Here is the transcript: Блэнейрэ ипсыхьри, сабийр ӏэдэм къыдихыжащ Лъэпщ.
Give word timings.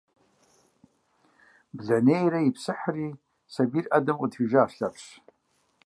Блэнейрэ 1.75 2.39
ипсыхьри, 2.49 3.07
сабийр 3.53 3.85
ӏэдэм 3.89 4.17
къыдихыжащ 4.19 4.71
Лъэпщ. 4.77 5.05